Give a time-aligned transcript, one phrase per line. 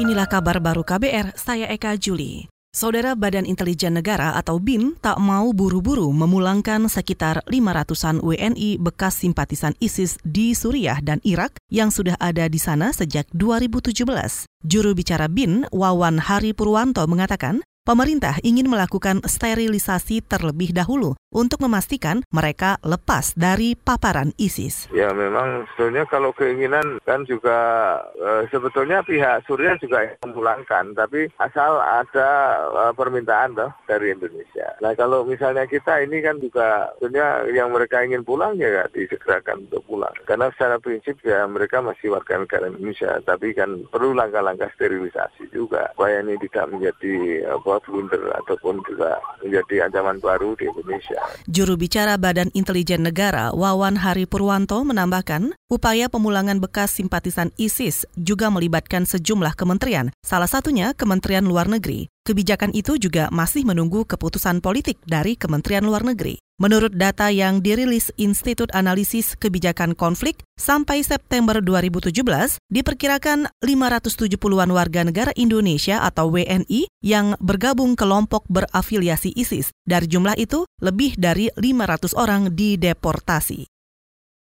[0.00, 2.48] Inilah kabar baru KBR, saya Eka Juli.
[2.72, 9.76] Saudara Badan Intelijen Negara atau BIN tak mau buru-buru memulangkan sekitar 500-an WNI bekas simpatisan
[9.76, 14.48] ISIS di Suriah dan Irak yang sudah ada di sana sejak 2017.
[14.64, 17.60] Juru bicara BIN, Wawan Hari Purwanto mengatakan,
[17.90, 24.86] pemerintah ingin melakukan sterilisasi terlebih dahulu untuk memastikan mereka lepas dari paparan ISIS.
[24.94, 27.58] Ya memang sebetulnya kalau keinginan kan juga
[28.14, 32.30] e, sebetulnya pihak Suriah juga memulangkan, tapi asal ada
[32.70, 34.70] e, permintaan toh dari Indonesia.
[34.78, 39.82] Nah kalau misalnya kita ini kan juga sebetulnya yang mereka ingin pulang ya disegerakan untuk
[39.90, 40.14] pulang.
[40.30, 45.90] Karena secara prinsip ya mereka masih warga negara Indonesia, tapi kan perlu langkah-langkah sterilisasi juga
[45.94, 47.14] supaya ini tidak menjadi
[47.50, 51.20] apa blunder ataupun juga menjadi ancaman baru di Indonesia.
[51.48, 58.48] Juru bicara Badan Intelijen Negara Wawan Hari Purwanto menambahkan, upaya pemulangan bekas simpatisan ISIS juga
[58.52, 62.10] melibatkan sejumlah kementerian, salah satunya Kementerian Luar Negeri.
[62.20, 66.36] Kebijakan itu juga masih menunggu keputusan politik dari Kementerian Luar Negeri.
[66.60, 72.12] Menurut data yang dirilis Institut Analisis Kebijakan Konflik, sampai September 2017
[72.68, 79.72] diperkirakan 570-an warga negara Indonesia atau WNI yang bergabung kelompok berafiliasi ISIS.
[79.88, 83.79] Dari jumlah itu, lebih dari 500 orang dideportasi.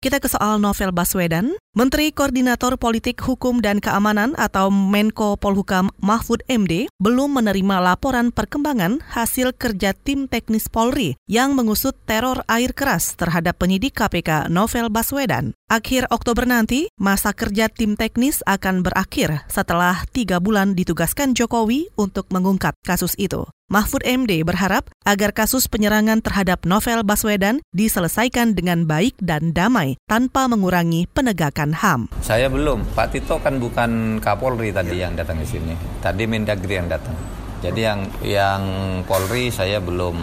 [0.00, 1.60] Kita ke soal novel Baswedan.
[1.76, 9.04] Menteri Koordinator Politik Hukum dan Keamanan atau Menko Polhukam Mahfud MD belum menerima laporan perkembangan
[9.12, 15.52] hasil kerja tim teknis Polri yang mengusut teror air keras terhadap penyidik KPK Novel Baswedan.
[15.70, 22.26] Akhir Oktober nanti, masa kerja tim teknis akan berakhir setelah tiga bulan ditugaskan Jokowi untuk
[22.34, 23.46] mengungkap kasus itu.
[23.70, 30.50] Mahfud MD berharap agar kasus penyerangan terhadap Novel Baswedan diselesaikan dengan baik dan damai tanpa
[30.50, 32.10] mengurangi penegakan HAM.
[32.18, 35.78] Saya belum, Pak Tito kan bukan Kapolri tadi yang datang ke sini.
[36.02, 37.14] Tadi Mendagri yang datang.
[37.62, 38.62] Jadi yang yang
[39.06, 40.18] Polri saya belum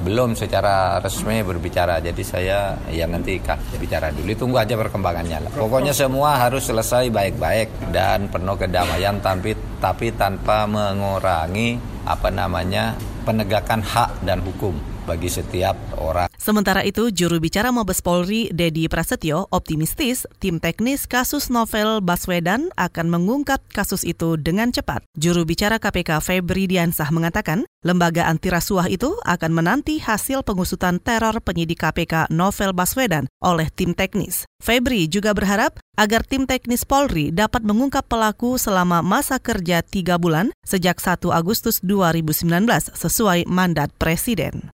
[0.00, 2.00] belum secara resmi berbicara.
[2.00, 3.36] Jadi saya ya nanti
[3.76, 4.32] bicara dulu.
[4.32, 5.52] Tunggu aja perkembangannya lah.
[5.52, 11.76] Pokoknya semua harus selesai baik-baik dan penuh kedamaian tapi tapi tanpa mengurangi
[12.08, 12.96] apa namanya
[13.28, 16.28] penegakan hak dan hukum bagi setiap orang.
[16.40, 23.06] Sementara itu, juru bicara Mabes Polri, Dedi Prasetyo, optimistis tim teknis kasus novel Baswedan akan
[23.12, 25.04] mengungkap kasus itu dengan cepat.
[25.16, 31.40] Juru bicara KPK Febri Diansah mengatakan, lembaga anti rasuah itu akan menanti hasil pengusutan teror
[31.44, 34.48] penyidik KPK novel Baswedan oleh tim teknis.
[34.60, 40.48] Febri juga berharap agar tim teknis Polri dapat mengungkap pelaku selama masa kerja tiga bulan
[40.64, 42.48] sejak 1 Agustus 2019
[42.96, 44.72] sesuai mandat Presiden.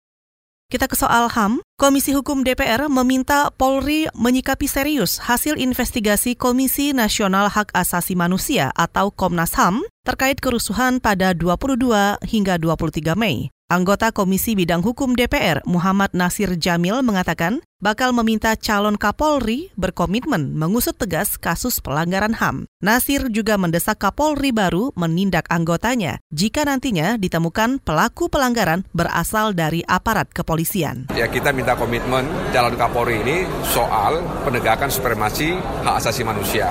[0.66, 1.62] Kita ke soal HAM.
[1.78, 9.14] Komisi Hukum DPR meminta Polri menyikapi serius hasil investigasi Komisi Nasional Hak Asasi Manusia atau
[9.14, 13.54] Komnas HAM terkait kerusuhan pada 22 hingga 23 Mei.
[13.66, 20.94] Anggota Komisi Bidang Hukum DPR Muhammad Nasir Jamil mengatakan bakal meminta calon Kapolri berkomitmen mengusut
[20.94, 22.70] tegas kasus pelanggaran HAM.
[22.78, 30.30] Nasir juga mendesak Kapolri baru menindak anggotanya jika nantinya ditemukan pelaku pelanggaran berasal dari aparat
[30.30, 31.10] kepolisian.
[31.18, 32.22] Ya kita minta komitmen
[32.54, 36.70] calon Kapolri ini soal penegakan supremasi hak asasi manusia.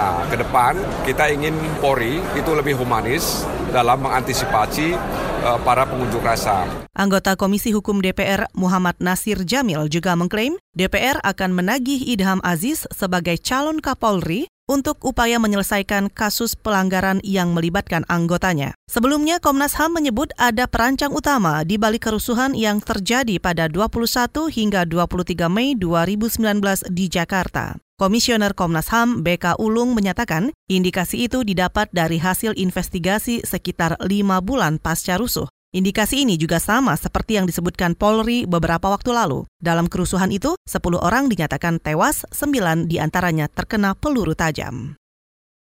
[0.00, 4.96] Nah, ke depan kita ingin Polri itu lebih humanis dalam mengantisipasi
[5.66, 6.68] para pengunjuk rasa.
[6.92, 13.40] Anggota Komisi Hukum DPR Muhammad Nasir Jamil juga mengklaim DPR akan menagih Idham Aziz sebagai
[13.40, 18.74] calon Kapolri untuk upaya menyelesaikan kasus pelanggaran yang melibatkan anggotanya.
[18.86, 24.82] Sebelumnya, Komnas HAM menyebut ada perancang utama di balik kerusuhan yang terjadi pada 21 hingga
[24.88, 27.78] 23 Mei 2019 di Jakarta.
[28.02, 34.82] Komisioner Komnas HAM BK Ulung menyatakan indikasi itu didapat dari hasil investigasi sekitar lima bulan
[34.82, 35.46] pasca rusuh.
[35.72, 39.48] Indikasi ini juga sama seperti yang disebutkan Polri beberapa waktu lalu.
[39.56, 45.00] Dalam kerusuhan itu, 10 orang dinyatakan tewas, 9 di antaranya terkena peluru tajam.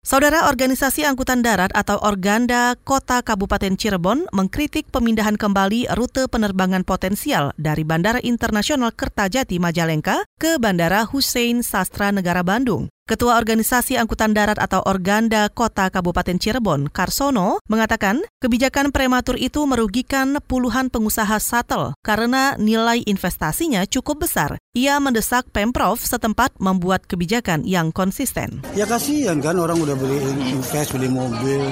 [0.05, 7.57] Saudara Organisasi Angkutan Darat atau Organda Kota Kabupaten Cirebon mengkritik pemindahan kembali rute penerbangan potensial
[7.57, 12.87] dari Bandara Internasional Kertajati Majalengka ke Bandara Hussein Sastra Negara Bandung.
[13.07, 20.43] Ketua Organisasi Angkutan Darat atau Organda Kota Kabupaten Cirebon, Karsono, mengatakan kebijakan prematur itu merugikan
[20.43, 24.59] puluhan pengusaha shuttle karena nilai investasinya cukup besar.
[24.75, 28.67] Ia mendesak Pemprov setempat membuat kebijakan yang konsisten.
[28.75, 30.19] Ya kasihan kan orang udah beli
[30.51, 31.63] invest, beli mobil,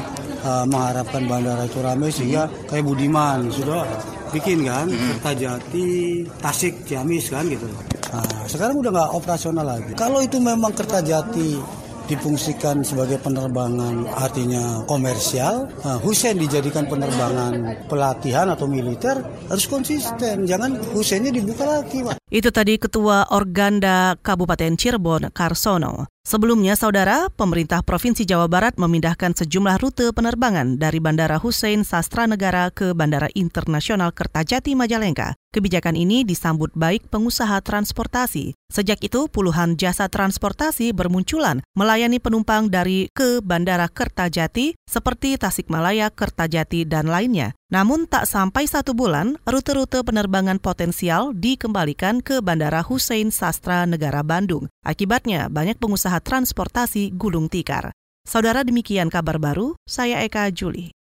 [0.47, 3.83] uh, mengharapkan bandara itu ramai sehingga kayak Budiman sudah
[4.31, 7.67] bikin kan, Kertajati, Tasik, Ciamis kan gitu.
[8.15, 9.93] Nah, sekarang udah nggak operasional lagi.
[9.99, 18.69] Kalau itu memang Kertajati difungsikan sebagai penerbangan artinya komersial, nah, Hussein dijadikan penerbangan pelatihan atau
[18.69, 19.19] militer
[19.49, 20.45] harus konsisten.
[20.45, 22.24] Jangan Husseinnya dibuka lagi, Pak.
[22.35, 26.11] Itu tadi Ketua Organda Kabupaten Cirebon, Karsono.
[26.27, 32.75] Sebelumnya, saudara, pemerintah Provinsi Jawa Barat memindahkan sejumlah rute penerbangan dari Bandara Hussein Sastra Negara
[32.75, 35.39] ke Bandara Internasional Kertajati Majalengka.
[35.55, 38.59] Kebijakan ini disambut baik pengusaha transportasi.
[38.67, 46.83] Sejak itu, puluhan jasa transportasi bermunculan melayani penumpang dari ke Bandara Kertajati seperti Tasikmalaya, Kertajati,
[46.83, 47.55] dan lainnya.
[47.73, 54.71] Namun tak sampai satu bulan, rute-rute penerbangan potensial dikembalikan ke Bandara Hussein Sastra Negara Bandung.
[54.87, 57.91] Akibatnya, banyak pengusaha transportasi gulung tikar.
[58.25, 60.94] Saudara demikian kabar baru, saya Eka Juli.